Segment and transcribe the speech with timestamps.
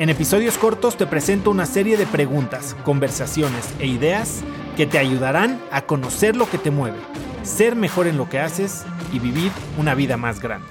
[0.00, 4.42] En episodios cortos te presento una serie de preguntas, conversaciones e ideas
[4.74, 6.96] que te ayudarán a conocer lo que te mueve,
[7.42, 10.66] ser mejor en lo que haces y vivir una vida más grande.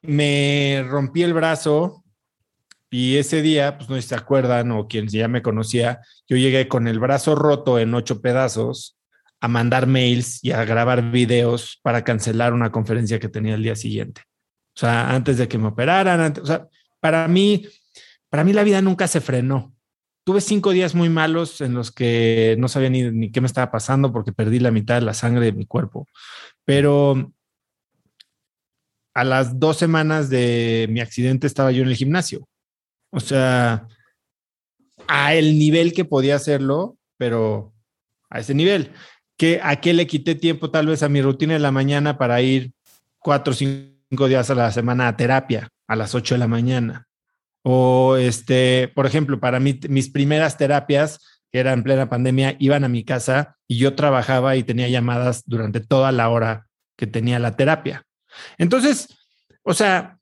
[0.00, 2.02] Me rompí el brazo
[2.88, 6.38] y ese día, pues no sé si se acuerdan o quien ya me conocía, yo
[6.38, 8.96] llegué con el brazo roto en ocho pedazos
[9.40, 13.74] a mandar mails y a grabar videos para cancelar una conferencia que tenía el día
[13.74, 14.22] siguiente.
[14.76, 16.68] O sea, antes de que me operaran, o sea,
[17.00, 17.66] para mí,
[18.28, 19.74] para mí la vida nunca se frenó.
[20.24, 23.70] Tuve cinco días muy malos en los que no sabía ni, ni qué me estaba
[23.70, 26.06] pasando porque perdí la mitad de la sangre de mi cuerpo.
[26.66, 27.32] Pero
[29.14, 32.46] a las dos semanas de mi accidente estaba yo en el gimnasio.
[33.10, 33.88] O sea,
[35.08, 37.72] a el nivel que podía hacerlo, pero
[38.28, 38.92] a ese nivel
[39.40, 42.42] que a qué le quité tiempo tal vez a mi rutina de la mañana para
[42.42, 42.72] ir
[43.18, 47.06] cuatro o cinco días a la semana a terapia a las ocho de la mañana.
[47.62, 52.84] O este, por ejemplo, para mí, mis primeras terapias, que eran en plena pandemia, iban
[52.84, 56.66] a mi casa y yo trabajaba y tenía llamadas durante toda la hora
[56.98, 58.04] que tenía la terapia.
[58.58, 59.08] Entonces,
[59.62, 60.18] o sea,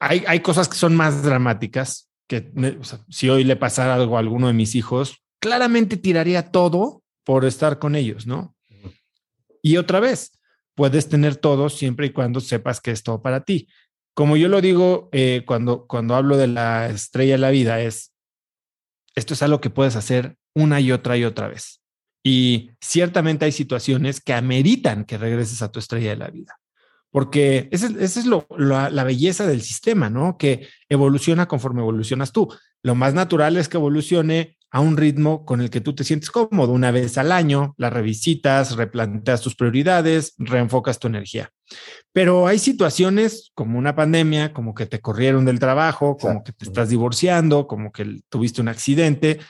[0.00, 2.50] hay, hay cosas que son más dramáticas, que
[3.08, 7.80] si hoy le pasara algo a alguno de mis hijos, claramente tiraría todo por estar
[7.80, 8.54] con ellos, ¿no?
[9.60, 10.38] Y otra vez,
[10.76, 13.68] puedes tener todo siempre y cuando sepas que es todo para ti.
[14.14, 18.14] Como yo lo digo eh, cuando, cuando hablo de la estrella de la vida, es,
[19.16, 21.82] esto es algo que puedes hacer una y otra y otra vez.
[22.22, 26.60] Y ciertamente hay situaciones que ameritan que regreses a tu estrella de la vida.
[27.10, 30.36] Porque esa es, lo, la belleza del sistema, ¿no?
[30.38, 32.52] Que evoluciona conforme evolucionas tú.
[32.82, 36.30] Lo más natural es que evolucione a un ritmo con el que tú te sientes
[36.30, 36.72] cómodo.
[36.72, 41.50] Una vez al año, la revisitas, replanteas tus prioridades, reenfocas tu energía.
[42.12, 46.64] Pero hay situaciones como una pandemia, como que te corrieron del trabajo, como que te
[46.64, 49.40] estás divorciando, como que tuviste un accidente,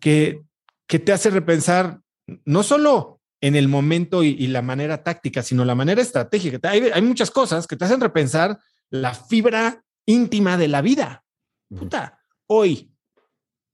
[0.00, 0.42] que,
[0.86, 2.00] que te hace repensar
[2.44, 6.70] no solo en el momento y, la manera táctica, sino la manera estratégica.
[6.70, 8.58] Hay, hay muchas cosas que te hacen repensar
[8.88, 11.24] la fibra íntima de la vida.
[11.68, 12.91] Puta, hoy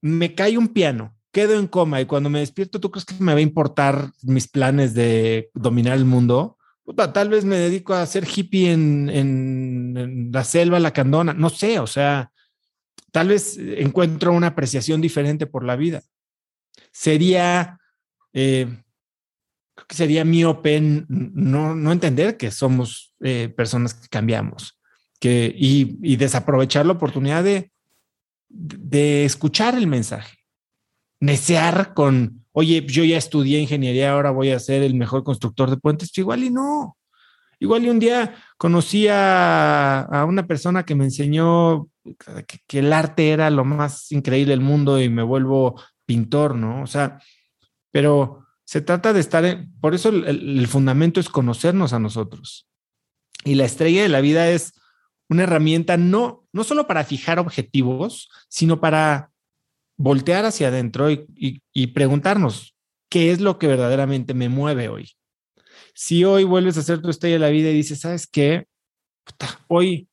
[0.01, 3.33] me cae un piano, quedo en coma y cuando me despierto, ¿tú crees que me
[3.33, 6.57] va a importar mis planes de dominar el mundo?
[6.97, 11.87] tal vez me dedico a ser hippie en, la selva, la candona, no sé, o
[11.87, 12.33] sea,
[13.13, 16.03] tal vez encuentro una apreciación diferente por la vida.
[16.91, 17.79] Sería,
[18.33, 18.67] eh,
[19.75, 24.79] creo que sería miope no, no entender que somos eh, personas que cambiamos
[25.21, 27.71] que, y, y desaprovechar la oportunidad de,
[28.49, 30.39] de escuchar el mensaje,
[31.21, 35.77] necear con, oye, yo ya estudié ingeniería, ahora voy a ser el mejor constructor de
[35.77, 36.97] puentes, igual y no.
[37.61, 41.89] Igual y un día conocí a, una persona que me enseñó
[42.69, 46.83] que, el arte era lo más increíble del mundo y me vuelvo pintor, ¿no?
[46.83, 47.21] O sea,
[47.91, 52.69] pero se trata de estar, por eso el fundamento es conocernos a nosotros.
[53.45, 54.75] Y la estrella de la vida es
[55.28, 59.31] una herramienta no, no solo para fijar objetivos, sino para
[59.97, 62.77] voltear hacia adentro y, preguntarnos,
[63.11, 65.11] ¿qué es lo que verdaderamente me mueve hoy?
[65.94, 68.67] Si hoy vuelves a hacer tu estrella de la vida y dices, ¿sabes qué?
[69.67, 70.09] hoy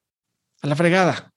[0.62, 1.32] a la fregada.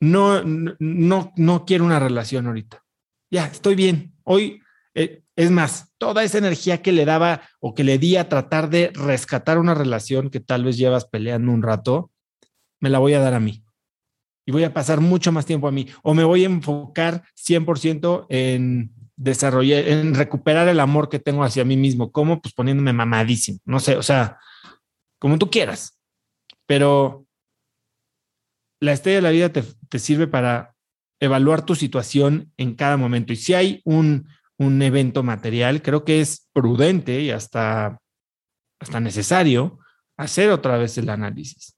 [0.00, 2.84] No, no, no quiero una relación ahorita.
[3.30, 4.14] Ya, estoy bien.
[4.24, 4.60] Hoy,
[4.94, 8.68] eh, es más, toda esa energía que le daba o que le di a tratar
[8.68, 12.10] de rescatar una relación que tal vez llevas peleando un rato,
[12.80, 13.64] me la voy a dar a mí.
[14.46, 15.86] Y voy a pasar mucho más tiempo a mí.
[16.02, 21.64] O me voy a enfocar 100% en desarrollar, en recuperar el amor que tengo hacia
[21.64, 22.12] mí mismo.
[22.12, 22.40] ¿Cómo?
[22.40, 23.58] Pues poniéndome mamadísimo.
[23.64, 24.38] No sé, o sea,
[25.18, 25.98] como tú quieras.
[26.66, 27.26] Pero
[28.80, 30.74] la estrella de la vida te, te sirve para
[31.20, 33.32] evaluar tu situación en cada momento.
[33.32, 34.28] Y si hay un,
[34.58, 37.98] un evento material, creo que es prudente y hasta,
[38.80, 39.78] hasta necesario
[40.16, 41.77] hacer otra vez el análisis.